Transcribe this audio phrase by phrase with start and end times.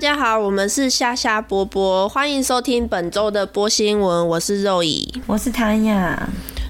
[0.00, 4.28] 大家好，我们是虾虾波波，欢迎收听本周的播新闻。
[4.28, 6.26] 我是肉乙，我是唐雅。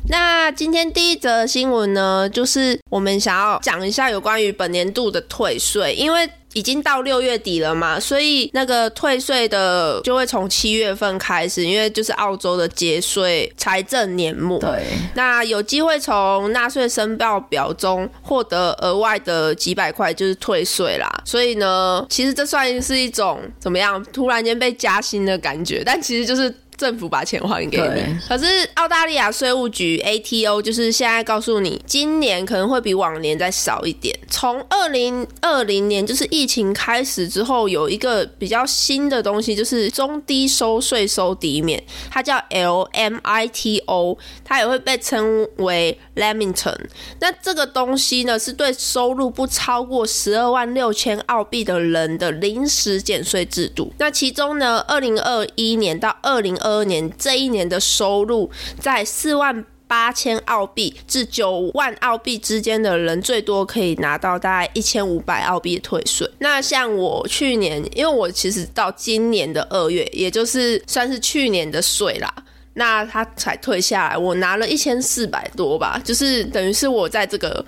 [0.08, 6.28] 那今天第一则新闻呢，就是我们想要讲一下有关于本年度的退税，因为。
[6.52, 14.58] 已经到六月底了嘛，所以那个退税的就会从七月份开始，因为就是澳洲的节税财政年末。
[14.58, 21.08] 对，那有机会从纳税申报表中获得额外的几百块，就是退税啦。
[21.24, 24.04] 所以呢，其实这算是一种怎么样？
[24.12, 26.52] 突然间被加薪的感觉，但其实就是。
[26.80, 34.18] 政府把钱还给你，可是澳大利亚税务局 ATO 就是现在告诉你，今年可能会比往年再少一点。
[34.30, 46.78] 从二零二零年就是疫情开始之后，有一个比较新的东西，就是中低收税收抵免，它叫 LMITO，它也会被称为 Lamington。
[47.20, 53.92] 那这个东西呢，是对收入不超过十二万六千澳币的人的临时减税制度。
[53.98, 66.30] 那其中呢，二零二一年到二零二二年这一年的收入在四万八千澳币至九万澳币之间的人，最多可以拿到大概一千五百澳币的退税。
[66.38, 72.32] 那像我去年，因为我其实到今年的二月，也就是算是去年的税啦，
[72.74, 77.64] 那他才退下来，我拿了一千四百多吧，就是等于是我在这个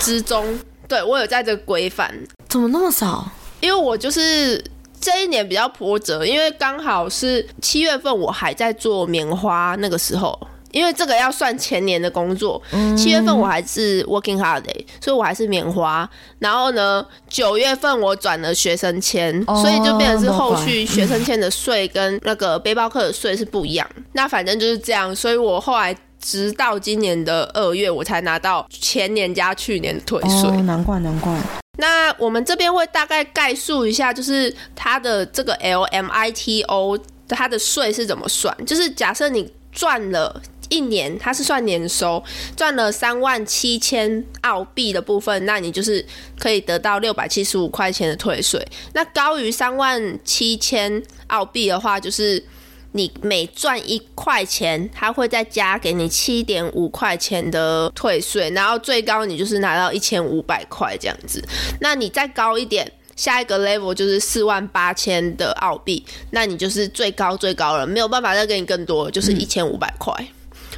[0.00, 0.56] 之中，
[0.86, 2.14] 对我有在这个规范，
[2.48, 3.28] 怎么那么少？
[3.60, 4.62] 因为我就是。
[5.02, 10.38] 这一年比较波折，因为刚好是七月份，我还在做棉花那个时候，
[10.70, 12.62] 因为这个要算前年的工作。
[12.96, 16.08] 七月份我还是 working holiday，所以我还是棉花。
[16.38, 23.84] 然后呢，九月份我转了学生签，所以就变成是后续学生签的税跟那个背包客的税是不一样。
[24.12, 30.48] 那反正就是这样，所以我后来直到今年的二月，我才拿到前年加去年的退税。
[30.62, 31.36] 难怪，难怪。
[31.78, 38.56] 那我们这边会大概概述一下，就是它的这个 LMITO 它的税是怎么算？
[38.64, 42.22] 就是假设你赚了一年，它是算年收，
[42.54, 46.06] 赚了三万七千澳币的部分，那你就是
[46.38, 48.64] 可以得到六百七十五块钱的退税。
[48.92, 52.44] 那高于三万七千澳币的话，就是。
[52.92, 61.42] 你每赚一块钱，他会再加给你七点五块钱的退税，然后最高你就是拿到一千五百块这样子。
[61.80, 70.14] 那你再高一点，下一个 level 就是四万八千的澳币，那你就是最高最高了，没有办法再给你更多，就是一千五百块。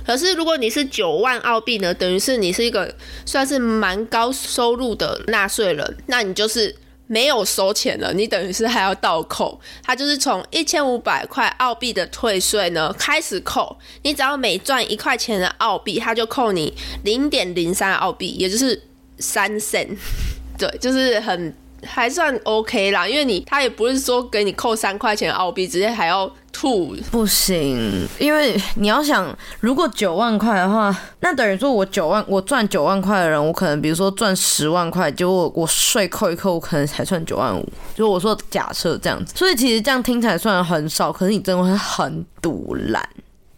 [0.07, 2.95] 可是如果你是九万澳币呢，等于是你是一个
[3.27, 6.77] 算是蛮高收入的纳税人，那你就是。
[7.07, 16.73] 没有收钱了，你等于是还要倒扣，他就是从一千五百块澳币的退税呢开始扣，你只要每赚一块钱的澳币，他就扣你
[17.03, 18.83] 零点零三澳币，也就是
[19.19, 19.97] 三 cent，
[20.59, 21.55] 对，就是很。
[21.87, 28.09] 还算 OK 啦，因为你他也不是说给你扣三块钱澳币，直接还要吐，不行。
[28.19, 29.27] 因为你要想，
[29.61, 37.69] 如果九万块的话，那等于说我九万，我赚九万块的人，我可能比如说赚十万块，结果我税扣一扣，我可能才赚九万五。
[37.95, 43.07] 就我说假设这样子，所以其实这样听起来虽然很少，可是你真的会很堵懒。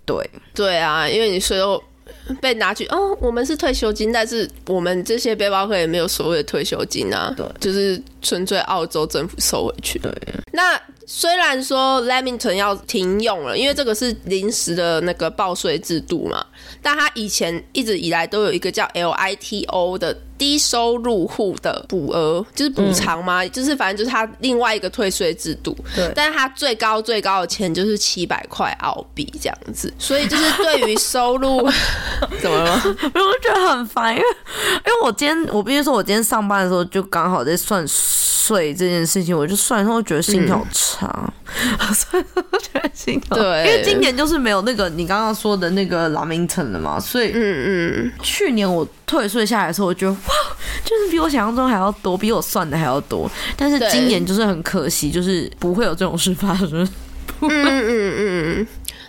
[0.04, 1.80] 对对啊，因为你税后。
[2.40, 9.98] 被拿去哦，我们是退休金，但是我们这些背包客也没有所谓的退休金啊，对，就是纯粹澳洲政府收回去。
[9.98, 10.12] 对，
[10.52, 16.44] 那虽然说 Lamington 要停用了，因为这个是临时的那个报税制度嘛，
[16.82, 20.16] 但他以前一直以来都有一个叫 LITO 的。
[20.38, 23.42] 低收入户的补额就是补偿吗？
[23.48, 25.74] 就是反正就是他另外一个退税制度。
[25.94, 29.90] 对，但是他最高最高的钱就是七百块澳币这样子。
[29.98, 31.66] 所以就是对于收入
[32.40, 32.72] 怎么了？
[32.84, 34.26] 我就觉得很烦，因为
[34.86, 41.32] 因为我今天我必须说，我今天上班的时候就刚好在算税这件事情，我就算的时候觉得心跳差，
[41.92, 43.36] 所以我觉得心跳。
[43.38, 50.12] 对，因为今年就是没有那个你刚刚说的那个拉明城了嘛，所以嗯嗯，去年我退税下来的时候，我觉得。
[50.12, 50.18] 哇，
[50.84, 53.28] 就是比我想象中还要多，比我算的还要多。
[53.56, 56.88] 但是今年就是很可惜，就是不会有这种事发生。
[57.40, 58.66] 嗯嗯嗯，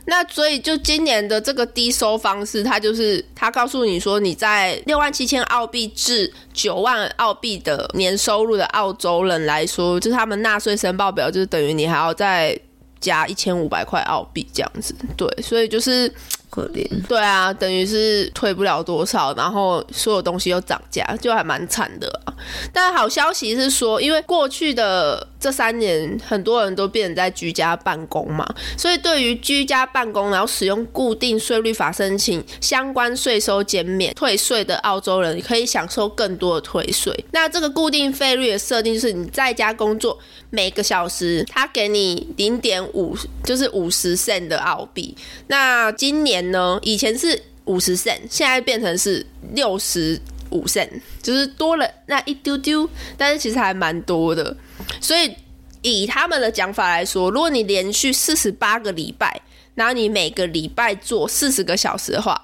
[0.09, 12.57] 那所以就今年的这个低收方式，它就是它告诉你说，你在六万七千澳币至九万澳币的年收入的澳洲人来说，就是他们纳税申报表，就是等于你还要再
[13.01, 14.95] 加一千五百块澳币这样子。
[15.18, 16.09] 对，所以就是
[16.50, 16.86] 可怜。
[17.08, 22.34] 对啊，等于是退不了多少，然后所有东西又涨价，就还蛮惨的啊。
[22.74, 28.48] 但好消息是说，因为过去的这三年，很多人都变成在居家办公嘛，
[28.78, 37.26] 所以对于居家办公然后使用固定税率法申请相关税收减免退税的澳洲人，可以享受更多的退税。
[37.32, 40.18] 那这个固定费率的设定就是你在家工作
[40.50, 45.16] 每个小时，他给你零点五，就是五十 c 的澳币。
[45.48, 50.19] 那今年呢，以前是五十%，现在变成是六十
[50.50, 50.88] 五%，
[51.22, 54.56] 就是多了那一丢丢，但是其实还蛮多的。
[55.01, 55.36] 所以
[55.81, 59.42] 以他们的讲法来说，如果你连续四十八个礼拜，
[59.75, 62.40] 然后你每个礼拜做四十个小时的话，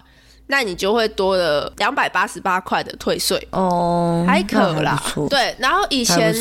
[0.54, 3.48] 那你就会多了两百八十八块的退税。
[3.50, 6.32] 哦，还可啦对，然后以前。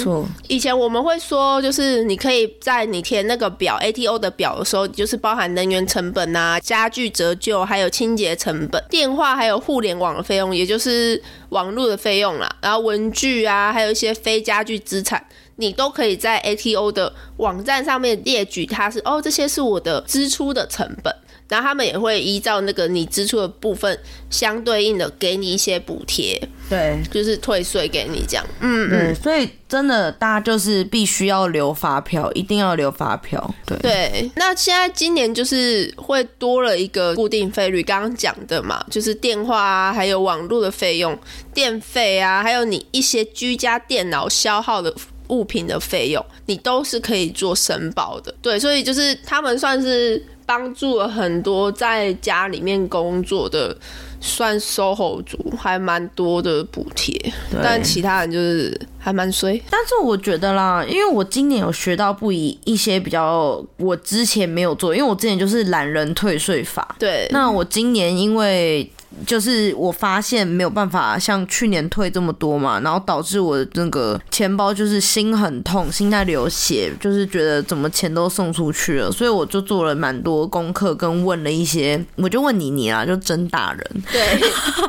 [0.48, 12.54] 以前我们会说，就是你可以在你填那个表 ATO 的表的时候，就是包含能源成本啊、家具折旧，还有清洁成本、电话还有互联网的费用，也就是网络的费用啦。
[12.60, 15.24] 然后文具啊，还有一些非家具资产，
[15.56, 21.14] 你都可以在 ATO 的网站上面列举，它是哦，这些是我的支出的成本。
[21.48, 23.98] 然后他们也会依照那个你支出的部分，
[24.30, 28.46] 相对应的给你一些补贴，对就是退税给你这样。
[28.60, 28.90] 嗯嗯。
[28.90, 33.54] 对，所以真的大家就是必须要留发票，一定要留发票。
[33.66, 41.18] 对对，那现在今年就是会多了一个固定费率，刚刚讲的嘛，就是电话啊，还有网络的费用、
[41.52, 44.94] 电费啊，还有你一些居家电脑消耗的
[45.28, 48.34] 物品的费用，你都是可以做申报的。
[48.42, 53.76] 对，所以就是他们算是帮助了很多在家里面工作的。
[54.24, 57.12] 算 SOHO 族还蛮多的补贴，
[57.60, 59.60] 但其他人就是还蛮衰。
[59.68, 66.94] 但是我觉得啦，因为我今年有学到不一一些比较我之前没有做，因为我之前就是懒人退税法。
[67.00, 68.88] 对，那我今年因为
[69.26, 84.40] 就是我发现没有办法像去年退这么多嘛，然后导致我的那个钱包就是心很痛，心在流血，就是觉得怎么钱都送出去了，所以我就做了蛮多功课，跟问了一些， 我就问妮妮啦，就真大人，对，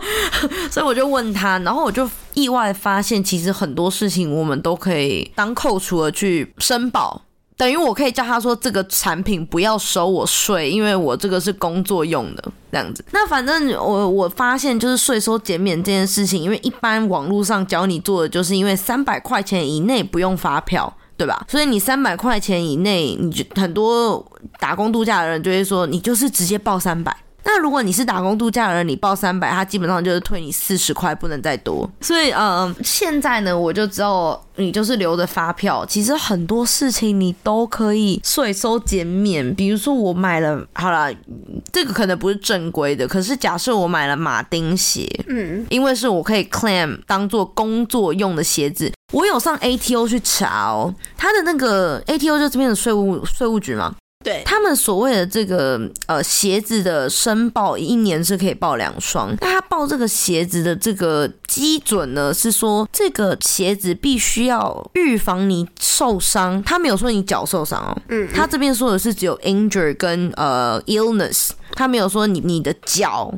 [0.69, 7.21] 所以我就问他，然后我就意外发现，其实很多事情我们都可以当扣除了去申报。
[7.63, 13.05] 等于我可以叫他说这个产品不要收我税，因为我这个是工作用的这样子。
[13.11, 21.45] 那反正我我发现就是税收减免这件事情，因为一般网络上教你做的，就是因为三百块钱以内不用发票，对吧？
[21.47, 27.15] 所以你三百块钱以内，你就很多打工度假的人就会说，你就是直接报三百。
[27.45, 31.89] 那如果你是打工度假的人，你报三百，他基本上就是退你四十块，不能再多。
[32.01, 35.85] 所以，嗯，现在呢，我就知道你就是留着发票。
[35.85, 41.13] 其实很多事情你都可以税收减免，比如说我买了，好了，
[41.71, 53.93] 这个可能不是正规的，可是假设我买了马丁鞋，嗯，因为是我可以 claim 当做工作用的鞋子，我有上 ATO 去查哦，他的那个 ATO 就这边的税务税务局嘛，
[54.23, 59.35] 对，他们所谓的这个呃鞋子的申报，一年是可以报两双。
[59.41, 66.63] 那他报这个鞋子的这个基准呢，是说这个鞋子必须要预防你受伤。
[66.63, 73.33] 他没有说你脚受伤哦，嗯，他这边说的是只有 injury 跟呃 illness，他没有说你你的脚。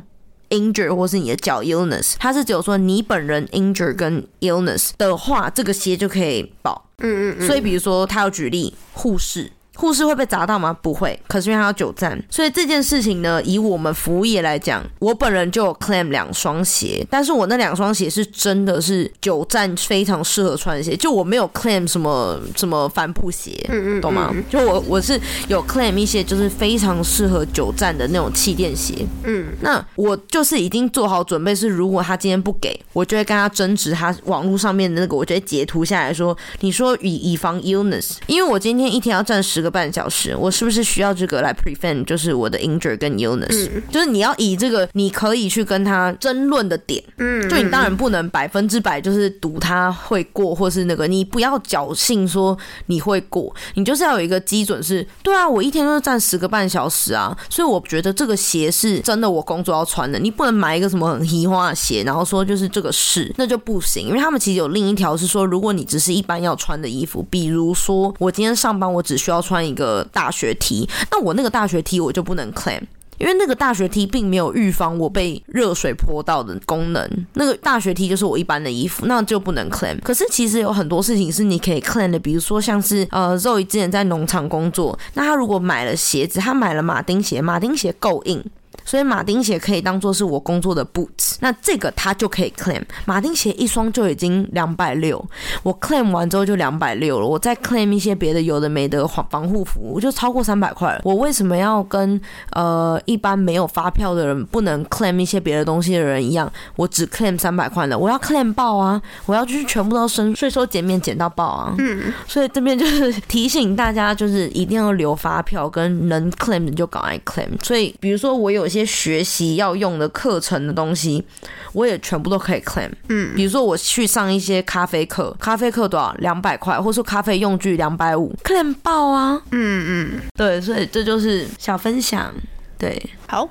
[0.48, 6.88] injure 或是你的脚 illness，他是只有说你本人 injure 跟 illness 的话，这个鞋就可以报。
[6.98, 9.50] 嗯嗯嗯，所以比如说他要举例护士。
[9.76, 10.76] 护士会被砸到吗？
[10.82, 24.34] 不会，可是因为他要久站，所以这件事情呢，以我们服务业来讲，我本人就有 claim 两双鞋，但是我那两双鞋是真的是久站非常适合穿的鞋，就我没有 claim 什么什么帆布鞋，嗯嗯，懂吗？
[24.48, 52.56] 就我我是有 claim 一些就是非常适合久站的那种气垫鞋，嗯，那我就是已经做好准备，是如果他今天不给我，就会跟他争执他网络上面的那个，我就会截图下来说，你说以以防 illness，因为我今天一天要站十个半小时，我是不是需要这个来 prevent 就是我的 injury 跟 illness，、就是你要以这个你可以去跟他争论的点，嗯，就你当然不能百分之百就是赌他会过，或是那个你不要侥幸说
[52.86, 72.80] 你会过，你就是要有一个基准是，对啊，我一天都是站十个半小时啊，所以我觉得这个鞋是真的我工作要穿的，你不能买一个什么很稀花的鞋，然后说就是这个是，那就不行，因为他们其实有另一条是说，如果你只是一般要穿的衣服，比如说我今天上班我只需要穿一个大学 T，那我那个大学 T 我就不能 claim。
[73.18, 79.98] 因为那个大学 T 并没有预防我被热水泼到的功能，那个大学 T 就是我一般的衣服，那就不能 claim。
[80.02, 88.44] 可是其实有很多事情是你可以 claim 的，比如说像是呃，Zoe 之前在农场工作，那他如果买了鞋子，他买了马丁鞋，马丁鞋够硬。
[88.84, 92.82] 所以马丁鞋可以当做是我工作的 boots，那这个它就可以 claim。
[93.04, 95.24] 马丁鞋一双就已经两百六，
[95.62, 101.00] 我 claim 完之后就两百六了，我再 claim 一些别的有的没的防防护服，我就超过三百块了。
[101.04, 106.50] 我为什么要跟呃一般没有发票的人不能 claim 一些别的东西的人一样？
[106.76, 109.00] 我只 claim 三百块呢，我要 claim 爆啊！
[109.26, 111.74] 我要就是全部都申税收减免减到爆啊！
[111.78, 117.48] 嗯，所以这边就是提醒大家，就是一定要留发票，跟能 claim 的就赶快 claim。
[117.62, 121.24] 所以比如说我有一些学习要用的课程的东西，
[121.72, 122.90] 我也全部都可以 claim。
[123.08, 126.14] 嗯，比如说我去上一些咖啡课，咖啡课多少？
[126.18, 129.40] 两百块，或者说咖啡用具两百五，claim 爆啊！
[129.52, 132.32] 嗯嗯，对，所以这就是小分享。
[132.78, 133.48] 对，好。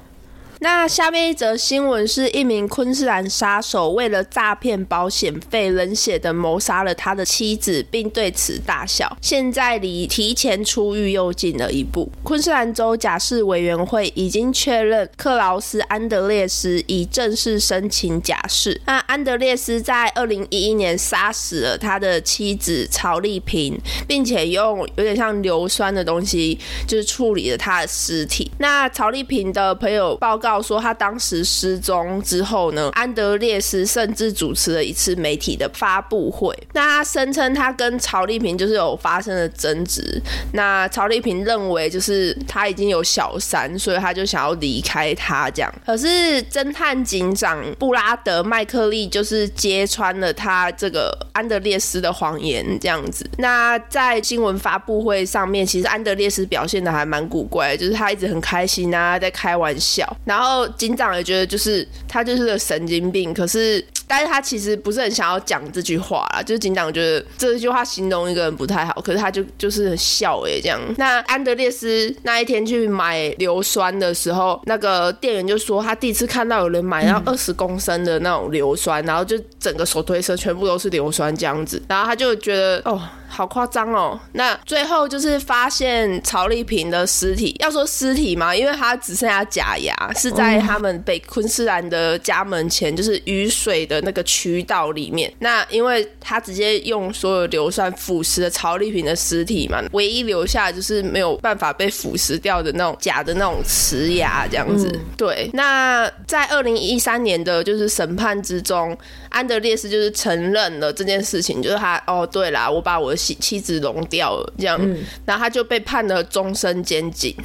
[0.65, 9.15] 那下面一则新闻是一名昆士兰杀手为了诈骗保险费，冷血的谋杀了他的妻子，并对此大笑。
[9.21, 12.11] 现在离提前出狱又近了一步。
[12.23, 18.81] 昆士兰州假释委员会已经确认克劳斯·安德烈斯已正式申请假释。
[18.87, 26.57] 那安德烈斯在二零一一年杀死了他的妻子曹丽萍，并且用有点像硫酸的东西，
[26.87, 28.51] 就是处理了他的尸体。
[28.57, 30.54] 那曹丽萍的朋友报告。
[30.61, 36.55] 说他当时失踪之后呢，安德烈斯甚至主持了一次媒体的发布会。
[36.73, 40.21] 那他声称他跟曹丽萍就是有发生了争执。
[40.53, 45.73] 那曹丽萍认为就是他已经有小三，所以他就想要离开他这样。
[45.85, 53.29] 可是侦探警长布拉德麦克利就是揭穿了他这个安德烈斯的谎言这样子。
[53.37, 60.44] 那在新闻发布会上面，其实安德烈斯表现的还蛮古怪，就是他一直很开心啊，在开玩笑，然后。
[60.45, 63.83] 然后警长也觉得，就是他就是个神经病，可是。
[64.07, 70.79] 但是他其实不是很想要讲这句话啦，就是警长觉得这句话形容一个人不太好，可是他就就是笑哎这样。
[70.97, 84.19] 那安德烈斯那一天去买硫酸的时候，那个店员就说他第一次看到有人买到二十公升的那种硫酸，然后就整个手推车全部都是硫酸这样子，然后他就觉得哦好夸张哦。
[84.33, 93.95] 那最后就是发现曹丽萍的尸体，要说尸体嘛，因为她只剩下假牙，是在他们北昆士兰的家门前，就是雨水的。
[93.95, 104.93] 的那个渠道里面，那因为他直接用所有硫酸腐蚀了曹丽萍的尸体嘛，唯一留下就是没有办法被腐蚀掉的那种假的那种瓷牙这样子。
[105.15, 108.97] 对，那在二零一三年的就是审判之中，
[109.35, 114.79] 安德烈斯就是承认了这件事情，就是他哦，对啦，我把我的妻妻子融掉了这样，
[115.25, 117.35] 然后他就被判了终身监禁。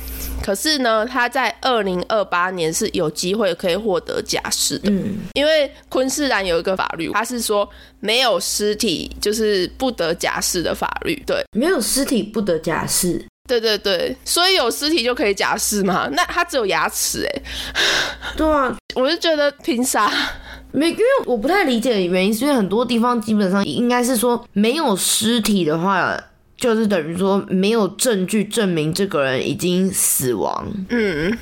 [0.41, 4.93] 可是呢，他在二零二八年是有机会可以获得假释的，
[5.35, 7.69] 因为昆士兰有一个法律，他是说
[7.99, 11.21] 没有尸体就是不得假释的法律。
[11.27, 13.21] 对，没有尸体不得假释。
[13.49, 16.09] 对对对，所以有尸体就可以假释嘛？
[16.13, 17.43] 那他只有牙齿哎。
[18.37, 20.09] 对啊， 我就觉得凭啥？
[20.73, 26.19] 没，因为我不太理解的原因，是因为很多地方基本上应该是说没有尸体的话。
[26.61, 31.35] 就是等于说没有证据证明这个人已经死亡，嗯，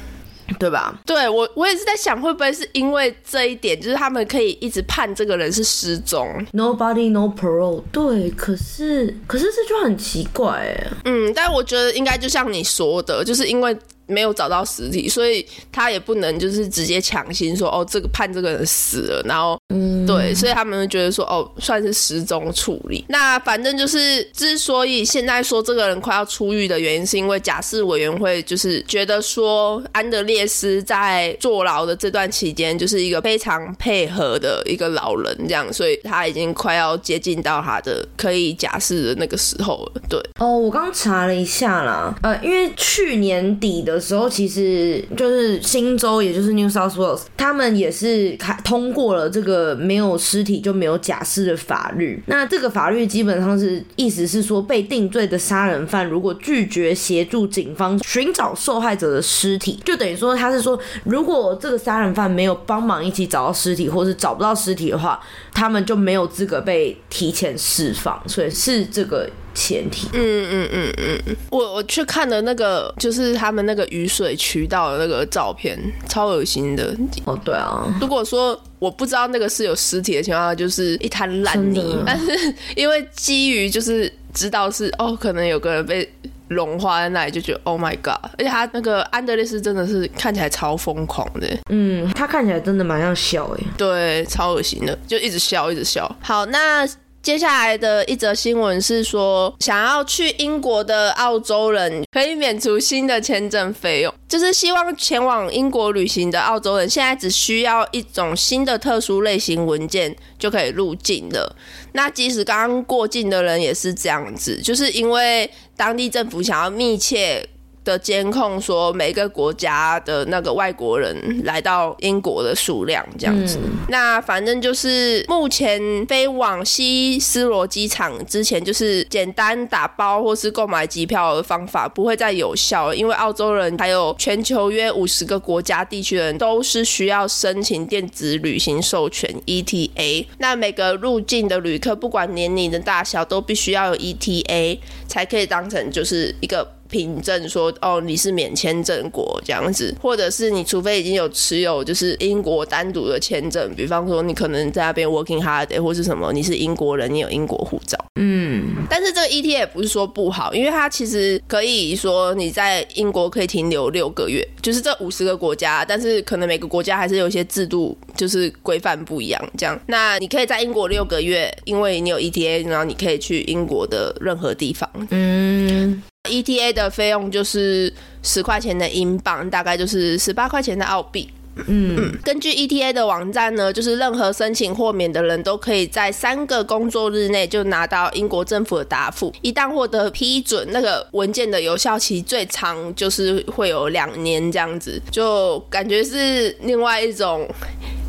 [0.61, 0.97] 对吧？
[1.05, 7.83] 对我，我也是在想，会不会是因为这一点，就是他们可以一直判这个人是失踪，nobody no parole。
[7.91, 10.87] 对，可是可是这就很奇怪哎。
[11.07, 13.77] 嗯，但我觉得应该就像你说的，就是因为。
[14.09, 23.05] 没有找到实体，所以他也不能就是直接强行说哦，这个判这个人死了，然后嗯，对，所以他们觉得说哦，算是失踪处理。
[23.09, 40.03] 那反正就是之所以现在说这个人快要出狱的原因，是因为假释委员会就是觉得说安德烈斯在坐牢的这段期间就是一个非常配合的一个老人，这样，所以他已经快要接近到他的可以假释的那个时候了。
[40.09, 43.98] 对，哦，我刚查了一下啦，呃，因为去年底的。
[43.99, 52.23] 的时候其实就是新州，也就是 New South Wales，他们也是开通过了这个没有尸体就没有假释的法律。
[52.27, 65.21] 那这个法律基本上是意思是说，被定罪的杀人犯如果拒绝协助警方寻找受害者的尸体，就等于说他是说，如果这个杀人犯没有帮忙一起找到尸体，或是找不到尸体的话，
[65.53, 68.23] 他们就没有资格被提前释放。
[68.29, 69.29] 所以是这个。
[69.59, 75.77] 前提，嗯嗯嗯嗯嗯，我我去看的那个就是他们那个雨水渠道的那个照片，
[76.09, 76.97] 超恶心的。
[77.25, 77.85] 哦，对啊。
[78.01, 82.01] 如果说我不知道那个是有尸体的情况下，就是一滩烂泥。
[82.07, 86.09] 但是因为基于就是知道是哦，可能有个人被
[86.47, 88.31] 融化在那里，就觉得 Oh my God！
[88.39, 91.59] 而且他那个安德烈斯真的是看起来超疯狂的。
[91.71, 93.65] 嗯，他看起来真的蛮像笑哎。
[93.77, 96.17] 对，超恶心的，就一直笑，一直笑。
[96.21, 96.89] 好，那。
[97.23, 111.55] 接下来的一则新闻是说，想要去英国的澳洲人可以免除新的签证费用，就是希望前往英国旅行的澳洲人，现在只需要一种新的特殊类型文件就可以入境了。
[111.93, 117.47] 那即使刚刚过境的人也是这样子，就是因为当地政府想要密切。
[117.89, 140.27] 的监控说每个国家的那个外国人来到英国的数量这样子，那反正就是目前飞往西斯罗机场之前，就是简单打包或是购买机票的方法不会再有效，因为澳洲人还有全球约五十个国家地区的人都是需要申请电子旅行授权 ETA。
[140.37, 146.69] 那每个入境的旅客不管年龄的大小，都必须要有 ETA 才可以当成就是一个。
[146.89, 157.99] 凭证说哦你是免签证国这样子，或者是你除非已经有持有就是英国单独的签证，比方说你可能在那边 working holiday 或是什么，你是英国人，你有英国护照。
[158.21, 169.41] 嗯，但是这个 ETA 也不是说不好，因为它其实可以说你在英国可以停留六个月，就是这五十个国家，但是可能每个国家还是有一些制度就是规范不一样。
[169.57, 174.89] 这样，那你可以在英国六个月，因为你有 ETA，然后你可以去英国的任何地方。
[175.11, 176.03] 嗯。
[176.25, 181.29] ETA 的费用就是十块钱的英镑，大概就是十八块钱的澳币。
[181.67, 189.33] 嗯，根据 ETA 的网站呢，就是任何申请豁免的人都可以在三个工作日内就拿到英国政府的答复。
[189.43, 197.49] 一旦获得批准，那个文件的有效期最长就是会有两年这样子，就感觉是另外一种。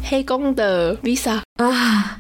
[0.02, 2.18] 黑工的 visa 啊，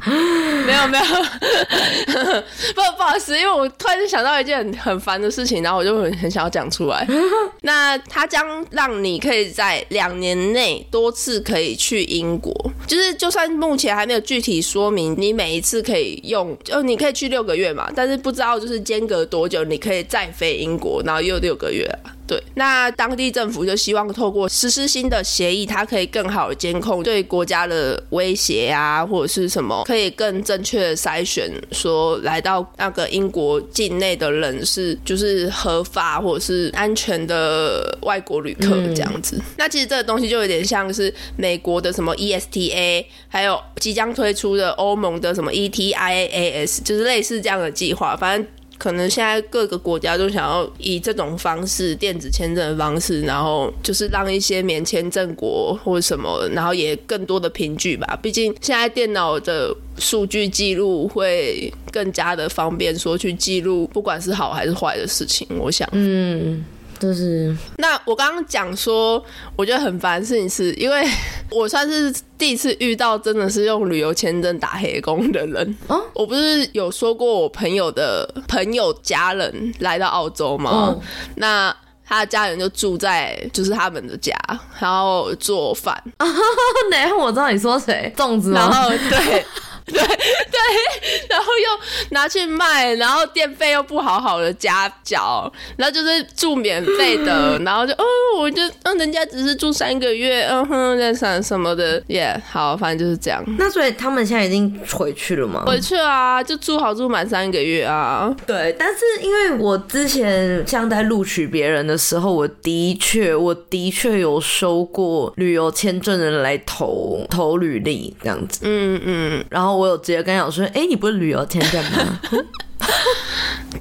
[0.66, 1.04] 没有没有，
[2.76, 7.08] 不不好意思，因为我突然想到一件很很烦的事情，然后我就很很想要讲出来。
[7.62, 12.54] 那它将让你可以在两年内多次可以去英国，
[12.86, 21.90] 就是就算目前还没有具体说明你每一次可以用，就你可以去六个月嘛，但是不知道就是间隔多久你可以再飞英国，然后又六个月。
[22.28, 39.40] 对，那当地政府就希望透过实施新的协议，它可以更好的监控对国家的威胁啊，或者是什么，可以更正确的筛选，说来到那个英国境内的人是就是合法或者是安全的外国旅客这样子。
[39.58, 48.48] 那其实这个东西就有点像是美国的什么 ESTA，还有即将推出的欧盟的什么 ETIAS，就是类似这样的计划，反正。
[48.80, 58.18] 可能现在各个国家都想要以这种方式，电子签证的方式，然后就是让一些免签证国或什么，然后也更多的凭据吧。
[58.22, 65.46] 毕竟现在电脑的数据记录会更加的方便，说去记录不管是好还是坏的事情。
[65.60, 66.64] 我想，嗯。
[67.00, 69.24] 就是那我刚刚讲说，
[69.56, 71.04] 我觉得很烦的事情是，因为
[71.50, 75.78] 我算是第一次遇到真的是用旅游签证打黑工的人。
[75.88, 80.96] 哦，我不是有说过我朋友的朋友家人来到澳洲吗？
[81.36, 84.36] 那他的家人就住在就是他们的家，
[84.80, 85.96] 然后做饭。
[86.92, 87.16] 哪？
[87.16, 88.12] 我知道你说谁？
[88.18, 88.62] 粽子吗？
[88.62, 89.46] 然后对。
[89.90, 90.60] 对 对，
[91.30, 98.04] 然后又拿去卖，然后电费又不好好的加缴，然后就是住免费的，然后就哦，
[98.40, 103.44] 我就嗯，人家只是住三个月，嗯哼，在想什么的，耶，好，反正就是这样。
[103.58, 105.64] 那所以他们现在已经回去了吗？
[105.66, 108.34] 回去啊，就住好住满三个月啊。
[108.46, 118.60] 对，但是因为我之前像在录取别人的时候，我的确，我的确有收过旅游签证的人来投投履历这样子。
[118.64, 119.79] 嗯嗯，然后。
[119.80, 122.20] 我有直接跟他讲说，哎，你不是旅游签证吗？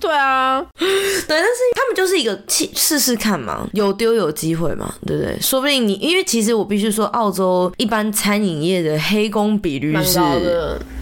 [0.01, 0.89] 对啊，对，
[1.27, 5.37] 但是他们就是一个试试试看嘛，有丢有机会嘛，对不对？
[5.41, 10.21] 说不定你，因为其实我必须说，澳洲一般餐饮业的黑工比率是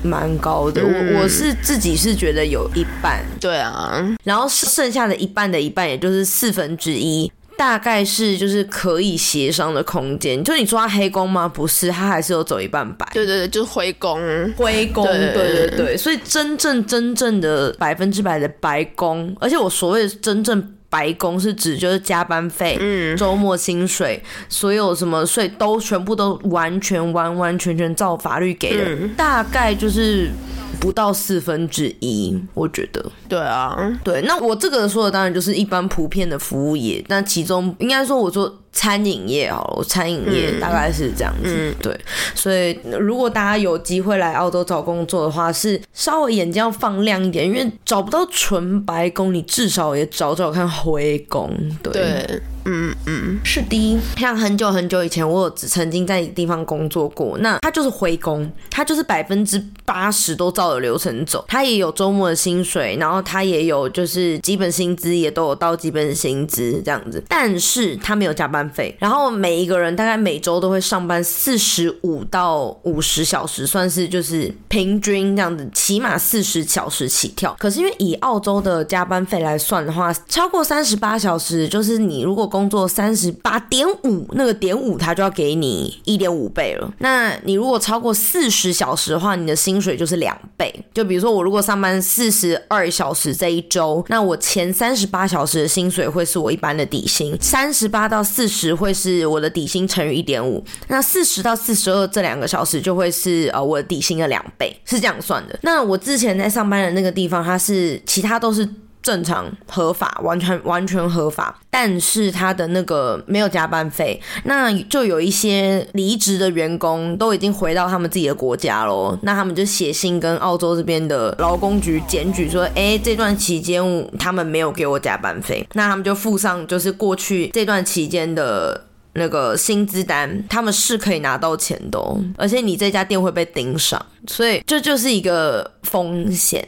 [0.03, 7.31] 蛮高的，我我是自己是觉得有一半，对啊，然后剩下的一半的一半，也就是四分之一。
[7.57, 11.49] 大概是就是可以协商的空间，就你说他黑工吗？
[11.49, 13.09] 不是，他还是有走一半白。
[13.13, 14.21] 对对对，就是灰工，
[14.57, 15.97] 灰工，对对对。
[15.97, 30.31] 所以真正真正的百分之百的白工，而且我所谓的真正白工是指就是加班费、嗯，周末薪水，所有什么税都全部都完全完完全全照法律给的，大概就是。
[30.79, 33.03] 不到四分之一，我觉得。
[33.27, 41.75] 对啊，对，那我这个说的当然就是一般普遍的服务业，但其中应该说我说餐饮业好了，我餐饮业大概是这样子。
[41.83, 41.99] 对，
[42.35, 51.51] 所以如果大家有机会来澳洲找工作的话，是稍微眼睛要放亮一点，因为找不到纯白工，你至少也找找看灰工。
[51.83, 52.41] 对。
[52.69, 53.99] 嗯嗯，是的。
[54.17, 77.55] 像很久很久以前，我有曾经在地方工作过，那他就是回工，他就是百分之八十都照着流程走，他也有周末的薪水，然后他也有就是基本薪资也都有到基本薪资这样子，但是他没有加班费，然后每一个人大概每周都会上班四十五到五十小时，算是就是平均这样子，起码四十小时起跳。
[77.61, 86.91] 可是因为以澳洲的加班费来算的话，超过三十八小时，就是你如果工工作三十八点五，那个点五他就要给你一点五倍了。
[87.01, 90.75] 那你如果超过四十小时的话，你的薪水就是两倍。
[90.95, 105.59] 就比如说我如果上班四十二小时这一周，那我前三十八小时的薪水会是我一般的底薪，三十八到四十会是我的底薪乘以一点五，那四十到四十二这两个小时就会是呃我的底薪的两倍，是这样算的。
[105.61, 108.67] 那我之前在上班的那个地方，它是其他都是。
[109.07, 123.81] 正常合法，完全完全合法，但是他的那个没有加班费，那就有一些离职的员工都已经回到他们自己的国家喽，那他们就写信跟澳洲这边的劳工局检举说，哎，这段期间
[124.19, 136.67] 他们没有给我加班费，那他们就附上就是过去这段期间的那个薪资单，他们是可以拿到钱的，哦而且你这家店会被盯上，所以这就是一个风险。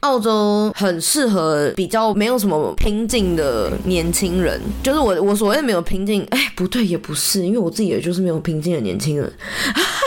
[0.00, 9.32] 澳洲很适合比较没有什么拼劲的年轻人，就是我我所谓没有拼劲，哎，不对，也不是，因为我自己也就是没有拼劲的年轻人，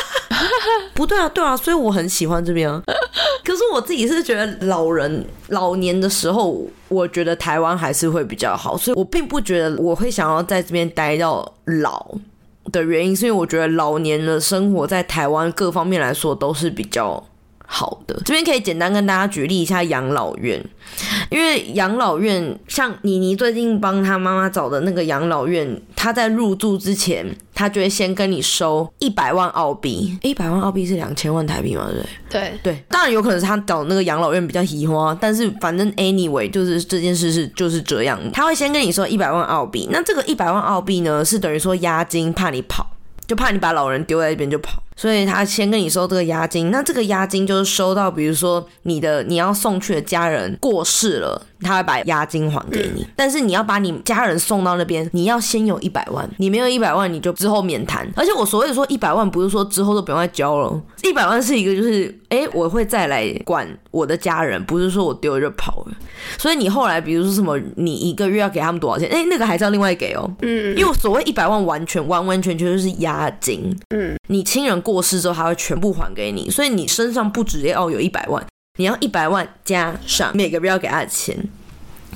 [0.94, 2.82] 不对啊，对啊，所以我很喜欢这边啊。
[3.44, 12.06] 可是我自己是觉得老人老年的时候，我觉得台湾还是会比较好，所以我并不觉得我会想要在这边待到老
[12.72, 17.24] 的原因，是因为我觉得老年的生活在台湾各方面来说都是比较。
[17.70, 20.64] 好的，这边可以简单跟大家举例一下养老院，
[21.30, 32.10] 因为养老院像妮妮最近帮她妈妈找的那个养老院，她在入住之前，她就会先跟你收一百万澳币，一百万澳币是两千万台币嘛，对不对？
[32.30, 32.60] 对。
[32.64, 42.88] 对，当然有可能是他找那个养老院比较移花，但是反正 anyway 就是这件事是就是这样，他会先跟你说一百万澳币，那这个一百万澳币呢，是等于说押金，怕你跑，
[43.28, 44.82] 就怕你把老人丢在一边就跑。
[44.98, 53.06] 所以他先跟你收这个押金，那这个押金就是收到，比如说你的你要送去的家人过世了，他会把押金还给你。
[53.16, 58.10] 但是你要把你家人送到那边，你要先有一百万，你没有一百万，你就之后免谈。
[58.16, 65.92] 而且我所谓的说一百万，不是说之后都不用再交了，一百万是一个就是，哎，我会再来管我的家人，不是说我丢了就跑了。
[66.38, 69.10] 所以你后来比如说什么，你一个月要给他们多少钱？
[69.10, 70.30] 哎，那个还是要另外给哦。
[70.42, 73.78] 嗯，因为所谓一百万，完全完完全全就是押金。
[73.94, 74.78] 嗯，你亲人。
[74.88, 78.46] 过世之后，他会全部还给你，所以你身上不止要有一百万，
[78.78, 81.38] 你要一百万加上每个月要给他的钱。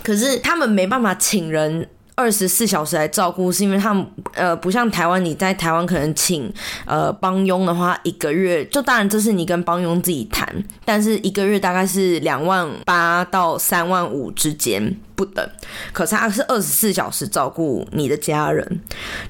[0.02, 1.88] 可是他们没办法请人。
[2.21, 6.53] 二十四小时来照顾，是因为他们呃不像台湾，你在台湾可能请
[6.86, 10.47] 呃帮佣的话，一个月就当然这是你跟帮佣自己谈，
[10.86, 15.43] 但是一个月大概是两万八到三万五之间不等。
[15.91, 18.81] 可是他是二十四小时照顾你的家人，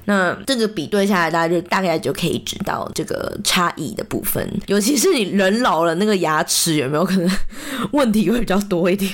[0.04, 4.46] 那这个比对下来，大家就大概就可以知道这个差异的部分。
[4.66, 7.30] 尤其是你人老了，那个牙齿有没有可能
[7.92, 9.10] 问题会比较多一点？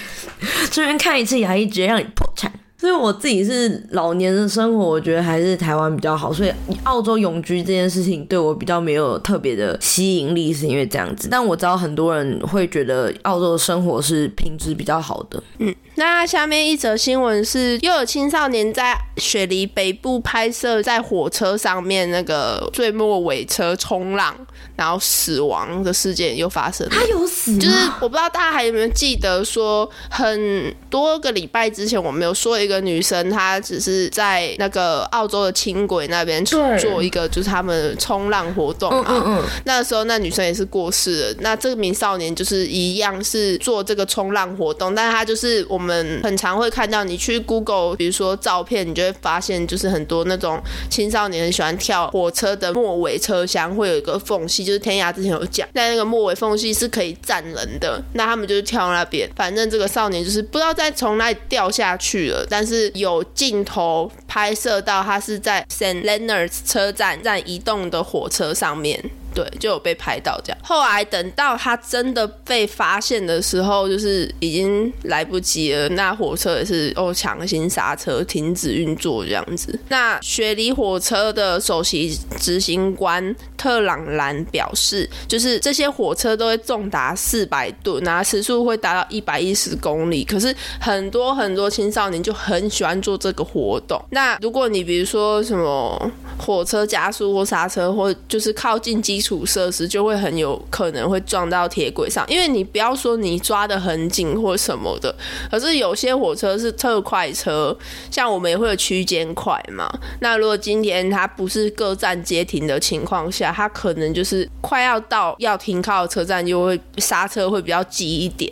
[0.73, 2.53] 这边看一次牙医直接让你破产。
[2.81, 6.33] 所以我自己是老年的生活，我觉得还是台湾比较好。
[6.33, 6.53] 所以
[6.85, 11.27] 澳洲永居这件事情对我比较没有特别的吸引力，是因为这样子。
[11.29, 15.43] 但我知道很多人会觉得澳洲的生活是品质比较好的。
[15.59, 24.33] 嗯，那下面一则新闻是，又有青少年在雪梨北部拍摄在火车上面那个最末尾车冲浪，
[24.79, 26.89] 然后死亡的事件又发生。
[26.89, 27.59] 他有死？
[27.59, 32.69] 就是我不知道大家还有没有记得说，很多个礼拜之前我们有说一。
[32.69, 39.23] 个女生，她只是在那个澳洲的轻轨那边做一个，就是他们冲浪活动嘛。
[39.25, 41.35] 嗯那时候那女生也是过世了。
[41.41, 50.61] 那这名少年就是一样是做这个冲浪活动，但是他就是我们很常会看到，你去 Google，比如说照片，你就会发现就是很多那种
[50.91, 59.27] 青少年很喜欢跳火车的末尾车厢，会有一个缝隙，就是天涯之前有讲，在那个末尾缝隙是可以站人的，那他们就是跳那边。
[59.35, 69.03] 反正这个少年就是不知道在从哪里掉下去了，但是有镜头拍摄到他是在 Saint Leonards 车站在移动的火车上面
[69.35, 70.59] 对，就有被拍到这样。
[70.63, 75.89] 后来等到他真的被发现的时候，就是已经来不及了。
[75.91, 79.79] 那火车也是哦强行刹车，停止运作这样子。
[79.89, 90.25] 那雪梨火车的首席执行官特朗兰表示，就是这些火车都会重达四百吨，然后时速会达到一百一十公里。
[90.25, 94.03] 可是很多很多青少年就很喜欢做这个活动。
[94.11, 99.45] 那如果你比如说什么火车加速或刹车，或就是靠近机基础。
[99.49, 105.15] 设施就会很有可能会撞到铁轨上，因为你不要说你抓的很紧或什么的，
[105.51, 107.75] 可是有些火车是特快车，
[108.11, 109.89] 像我们也会有区间快嘛。
[110.21, 118.51] 那如果今天它不是各站接停的情况下，它可能就是快要到要停靠的车站，就会刹车会比较急一点，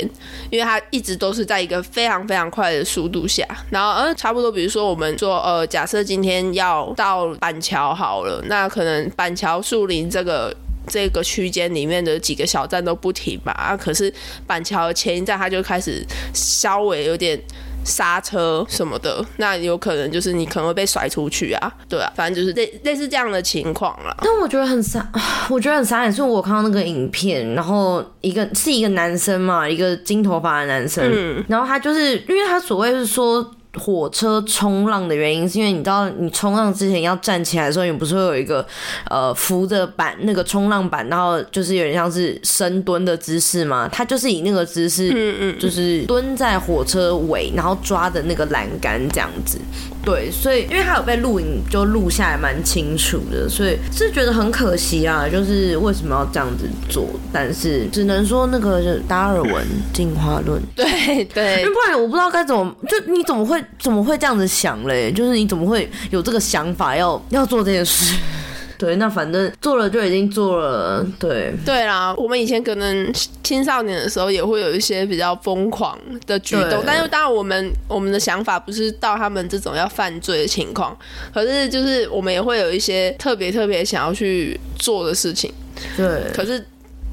[0.50, 3.46] 因为它一直都是在一个非常非常快的速度下。
[3.70, 10.57] 然后，呃，差不多，比如说我们说，呃，假设今天要到板桥好了，那可能板桥树林这个。
[10.88, 14.12] 这个区间里面的几个小站都不停吧，啊，可是
[14.46, 17.40] 板桥前一站他就开始稍微有点
[17.85, 24.16] 刹车什么的，那有可能就是你可能会被甩出去啊，对啊，反正就是类类似这样的情况了。
[24.20, 25.09] 但我觉得很傻，
[25.51, 33.53] 我觉得很傻眼，是我看到那个影片，然后一个是一个男生嘛，一个金头发的男生，然后他就是因为他所谓是说。
[33.78, 38.66] 火车冲浪的原因是因为你知道，你冲浪之前要站起来的时候，你不是会有一个
[39.10, 43.88] 呃扶着板那个冲浪板，然后就是有点像是深蹲的姿势嘛？
[43.88, 49.58] 他就是以那个姿势，嗯嗯，就是蹲在火车尾，然后抓的那个栏杆这样子。
[50.04, 57.08] 对，所以因为他有被录影，就录下来蛮清楚的，所以是觉得很可惜啊，就是为什么要这样子做？
[57.32, 65.12] 但是只能说那个达尔文进化论，对 对，不然我不知道该怎么，就你怎么会怎么会这样子想嘞？
[65.12, 68.16] 就是你怎么会有这个想法要要做这件事？
[68.79, 71.02] 对，那反正做了就已经做了。
[71.18, 73.11] 对，对啦，我们以前可能
[73.42, 80.94] 青少年的时候也会有一些比较疯狂的举动，但是当然我们我们的想法不是到他们这种要犯罪的情况，
[81.33, 85.50] 可是就是我们也会有一些特别特别想要去做的事情。
[85.96, 86.62] 对，可是。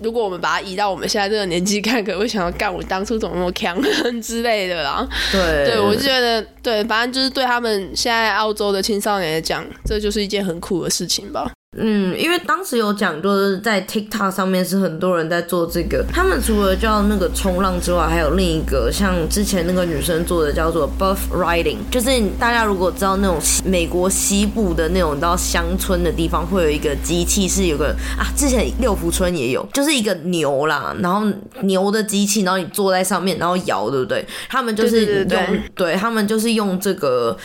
[0.03, 3.81] 如果我们把它移到我们现在这个年纪看，可能会想要干我当初怎么那么强
[4.21, 5.07] 之类的啦。
[5.31, 11.51] 对，对我就觉得，对，反正就是对他们现在澳洲的青少年来讲，这就是一件很酷的事情吧。
[11.75, 16.05] 嗯，因为当时有讲，就是在 TikTok 上面是很多人在做这个。
[16.13, 22.09] 他们除了叫那个冲浪之外，还有另一个像之前那个女生做的叫做 Buff Riding，就是
[22.39, 27.87] 大家如果知道那种美国西部的那种到乡村的地方，会有一个机器是有个
[28.19, 31.25] 啊，之前六福村也有，就是一个牛啦，然后
[31.61, 34.23] 牛的机器，然后你坐在上面，然后摇，对不对？
[34.47, 37.35] 他们就是用，对他们就是用这个。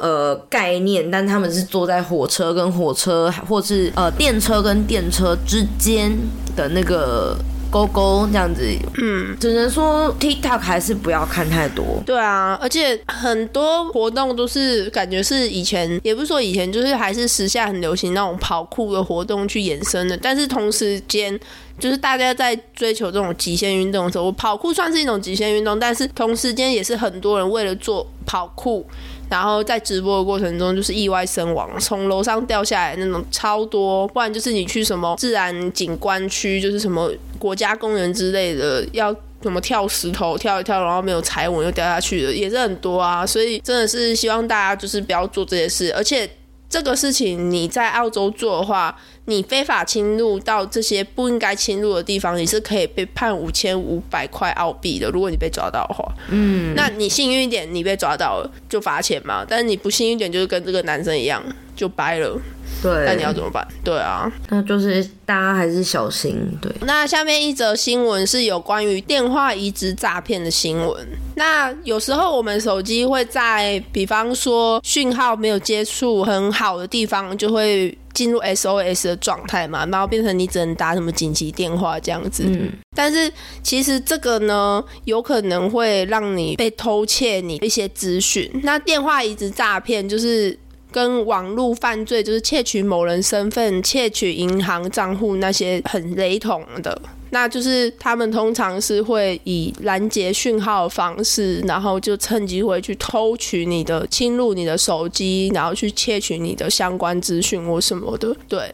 [0.00, 6.10] 呃，概念，但他们是坐在火车跟火车，或是呃电车跟电车之间
[6.56, 7.36] 的那个
[7.70, 8.62] 沟沟这样子。
[9.00, 12.02] 嗯，只能说 TikTok 还是不要看太多。
[12.06, 20.16] 对啊，而且很多活动都是感觉是以前，也不是说以前，就是还是时下很流行那种跑酷的活动去延伸的。
[20.16, 21.38] 但是同时间，
[21.78, 28.84] 就是大家在追求这种极限运动的时候，跑酷算是一种极限运动，但是同时间也是很多人为了做跑酷。
[29.30, 43.24] 然后在直播的过程中，就是意外身亡，从楼上掉下来那种超多，不然就是你去什么自然景观区，就是什么国家公园之类的，要什么跳石头跳一跳，然后没有踩稳又掉下去的，也是很多啊。
[43.24, 46.28] 所以真的是希望大家就是不要做这些事，而且。
[46.72, 48.96] 这个事情你在澳洲做的话，
[49.30, 55.08] 你非法侵入到这些不应该侵入的地方，你是可以被判五千五百块澳币的。
[55.10, 59.46] 如果你被抓到的话，嗯，那你幸运一点，你被抓到了就罚钱嘛。
[59.48, 61.42] 但是你不幸运一点，就是跟这个男生一样，
[61.76, 62.36] 就掰了。
[62.82, 63.66] 对，那你要怎么办？
[63.84, 66.40] 对啊，那就是大家还是小心。
[66.62, 71.06] 对，那下面一则新闻是有关于电话移植诈骗的新闻。
[71.34, 82.44] 那有时候我们手机会在，比方说讯号没有接触很好的地方，就会进入 SOS 的状态嘛，然后变成你只能打什么紧急电话这样子。
[82.46, 88.50] 嗯，但是其实这个呢，有可能会让你被偷窃你一些资讯。
[88.62, 90.58] 那电话移植诈骗就是。
[90.90, 97.00] 跟网络犯罪就是窃取某人身份、窃取银行账户那些很雷同的，
[97.30, 108.34] 那就是他们通常是会以拦截讯号的方式，然后就趁机会去偷取你的、侵入你的手机，然后去窃取你的相关资讯或什么的。
[108.48, 108.72] 对，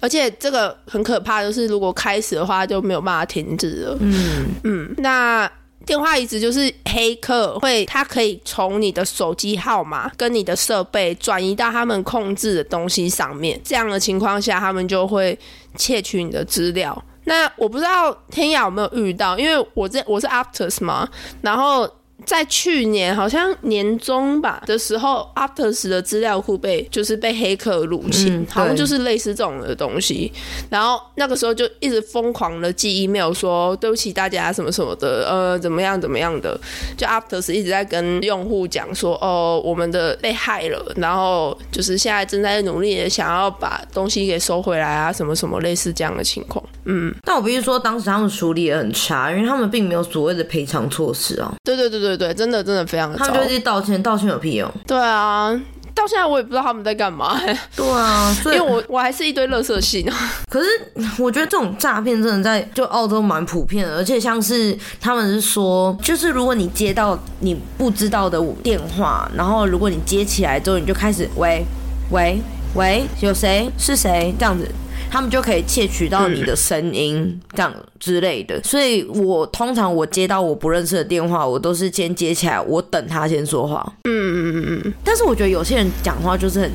[0.00, 3.98] 而且这个很可怕，就是如果开始的话就没有办法停止了。
[4.00, 5.50] 嗯嗯，那。
[5.86, 13.60] 电话一直就是黑客会，他可以从你的手机号码跟你的设备转移到他们控制的东西上面。
[13.64, 15.38] 这样的情况下，他们就会
[15.76, 17.04] 窃取你的资料。
[17.24, 21.08] 那我不知道天涯有没有遇到，因为我这我是 Aptus 嘛，
[21.42, 21.88] 然后。
[22.26, 30.32] 在去年好像年中吧的时候，Aptus 的资料库被就是被黑客入侵，好像就是类似这种的东西。
[30.70, 36.58] 然后那个时候就一直疯狂的寄 email 说对不起大家什么什么的，呃，怎么样怎么样的。
[36.96, 46.64] 就 Aptus 一直在跟用户讲说，哦，我们的被害了，然后就是现在正在努力的想要把东西给收回来啊，什么什么类似这样的情况。
[46.84, 51.54] 嗯，但我必须说，当时他们处理也很差，因为他们并没有所谓的赔偿措施啊。
[51.64, 54.70] 对对对对对，真的真的非常的他们就直接道歉，道歉有屁用？
[54.86, 55.50] 对啊，
[55.94, 57.40] 到现在我也不知道他们在干嘛。
[57.76, 60.04] 对啊，因为我我还是一堆垃圾信。
[60.50, 60.66] 可是
[61.18, 71.64] 我觉得这种诈骗真的在就澳洲蛮普遍的，而且像是他们是说，就是如果你接到你不知道的电话，然后如果你接起来之后，你就开始喂
[72.10, 72.40] 喂
[72.74, 74.68] 喂，有谁是谁这样子。
[75.10, 78.62] 他们就可以窃取到你的声音，这样之类的。
[78.62, 83.84] 所以我通常我接到我不认识的电话，我都是先接起来，我等他先说话。
[84.04, 84.92] 嗯嗯嗯嗯。
[85.04, 86.70] 但是我觉得有些人讲话就是很。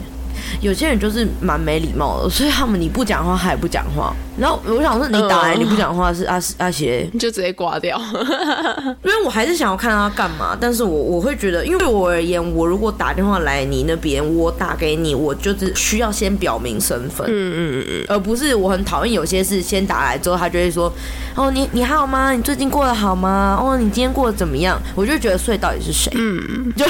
[0.62, 8.00] 有些人就是蛮没礼貌的，所以他们你不讲话还不讲话，然后我想说你打来你不讲话是阿阿邪，你就直接挂掉，
[9.04, 20.92] 因为我还是想要看他干嘛，但是我我会觉得，因为对我而言，我如果打电话来你那边，我打给你，我就是需要先表明身份，嗯嗯嗯嗯，而不是我很讨厌有些事先打来之后，他就会说，
[21.36, 22.32] 哦你你还好吗？
[22.32, 23.60] 你最近过得好吗？
[23.62, 24.80] 哦你今天过得怎么样？
[24.96, 26.10] 我就觉得所以到底是谁？
[26.16, 26.86] 嗯， 就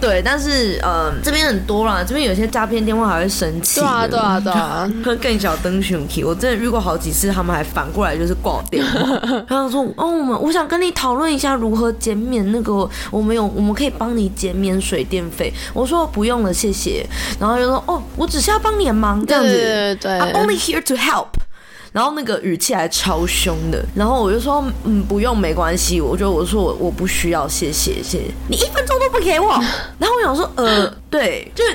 [0.00, 2.82] 对，但是呃这边很多啦，这边有些诈骗。
[2.82, 4.90] 电话还会生气，对啊对啊对啊，
[5.22, 9.00] 更小灯熊气，我真的遇过好几次，他们还反过来就是挂电话，
[9.48, 17.06] 然后说哦，我们我想跟你讨论一下如何减免那个，我们有我们可以帮你减免水电费，我说不用了，谢谢，
[17.38, 21.28] 然后就说哦，我只是要帮你忙这样子，对对对，I'm only here to help。
[21.92, 26.00] 然后那个语气还超凶的，然后我就说，嗯，不用，没关系。
[26.00, 28.24] 我觉得我说我我不需要，谢谢，谢谢。
[28.48, 29.50] 你一分钟都不给我。
[30.00, 31.74] 然后我想说，呃，对，就是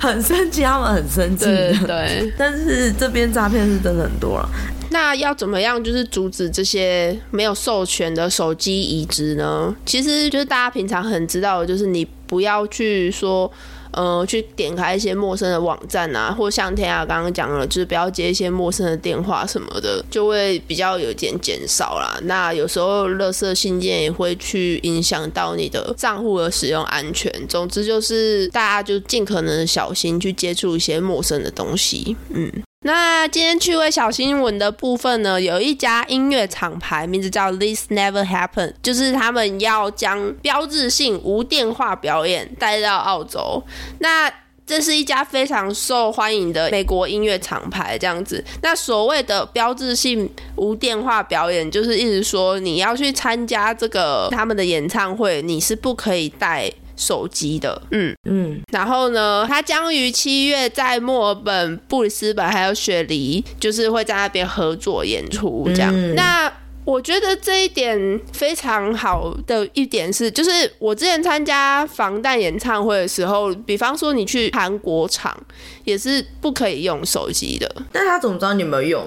[0.00, 1.44] 很生气，他们很生气。
[1.86, 4.48] 对，但是这边诈骗是真的很多了。
[4.90, 9.76] 那要怎么样就是阻止这些没有授权的手机移植呢？
[9.84, 13.52] 其实就是大家平常很知道的，就是你不要去说。
[13.92, 22.18] 呃，去点开一些陌生的网站啊，或像天雅刚刚讲了，就是不要接一些陌生的电话什么的，就会比较有点减少啦。
[22.22, 27.32] 那有时候，垃圾信件也会去影响到你的账户的使用安全。
[27.48, 32.16] 总之，就是大家就尽可能小心去接触一些陌生的东西。
[32.30, 32.52] 嗯。
[32.82, 43.60] 那今天趣味小新闻的部分呢，有一家音乐厂牌，名字叫 This Never Happen，就是他们要将标志性无电话表演带到澳洲。
[43.98, 44.32] 那
[44.64, 48.44] 这是一家非常受欢迎的美国音乐厂牌，这样子。
[48.62, 56.72] 那所谓的标志性无电话表演，就是意思说你要去参加这个他们的演唱会，你是不可以带。
[56.98, 66.14] 手机的，嗯嗯，然后呢，他将于七月在墨尔本、布里斯本还有雪梨，就是会在那边合作演出，这样。
[66.14, 66.52] 那
[66.84, 75.38] 我觉得这一点非常好的一点是，就是我之前参加防弹演唱会的时候，比方说你去韩国场，
[75.84, 77.70] 也是不可以用手机的。
[77.92, 79.06] 但他怎么知道你有没有用？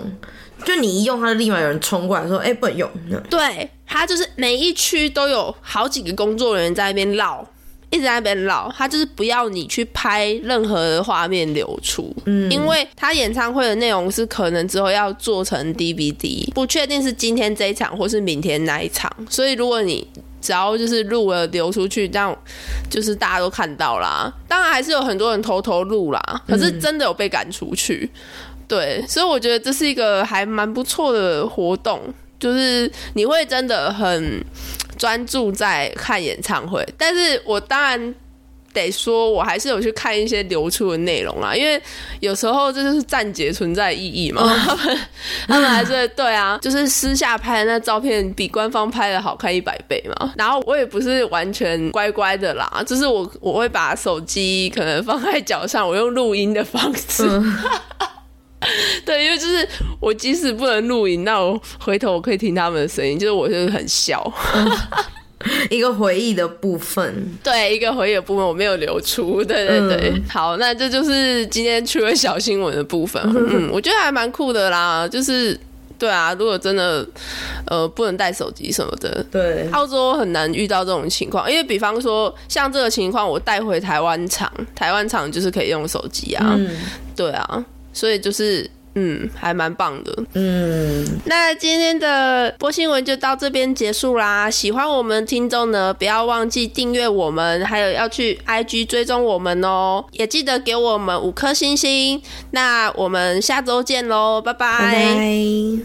[0.64, 2.88] 就你一用，他就立马有人冲过来说：“哎，不能用。”
[3.32, 7.44] 对他就是每一区都有好几个工作人员在那边唠。
[7.92, 20.08] 一直在那边唠，他就是不要你去拍任何的画面流出，嗯，因为他演唱会的内容是可能之后要做成 DVD，不确定是今天这一场或是明天那一场，所以如果你
[20.42, 22.36] 只要就是录了流出去，这样
[22.90, 24.34] 就是大家都看到啦。
[24.48, 28.10] 当然还是有很多人偷偷录啦，可是真的有被赶出去，
[28.70, 32.02] 对，所以我觉得这是一个还蛮不错的活动，
[32.40, 34.42] 就是你会真的很。
[35.02, 38.14] 专注在看演唱会，但是我当然
[38.72, 41.82] 得说，我还是有去看一些流出的内容啊，因为
[42.20, 44.44] 有时候这就是站姐存在意义嘛。
[44.44, 45.00] 他们
[45.50, 50.32] 他们还是对啊，就是私下拍的那照片比官方拍的好看一百倍嘛。
[50.38, 57.28] 然后我也不是完全乖乖的啦，就是我我会把手机可能放在脚上，我用录音的方式。
[59.06, 59.68] 对，因为就是
[60.00, 64.32] 我即使不能录影，那我回头我可以听他们的声音，就是我就是很笑，
[65.70, 67.14] 一个回忆的部分。
[67.44, 69.44] 对，一个回忆的部分我没有流出。
[69.44, 73.22] 对对对，好，那这就是今天趣味小新闻的部分。
[73.26, 75.60] 嗯，我觉得还蛮酷的啦，就是。
[76.02, 77.08] 对啊，如果真的
[77.68, 86.76] 呃不能带手机什么的，对，澳洲很难遇到这种情况，因为比方说像这个情况，我带回台湾厂，台湾厂就是可以用手机啊，嗯
[87.16, 90.14] 对啊，所以就是嗯，还蛮棒的。
[90.34, 94.52] 嗯，那今天的播新闻就到这边结束啦。
[94.52, 102.22] 喜欢我们听众呢，不要忘记订阅我们，还有要去 IG 追踪我们哦，也记得给我们五颗星星。
[102.52, 104.78] 那我们下周见喽，拜拜。
[104.78, 105.80] 拜拜。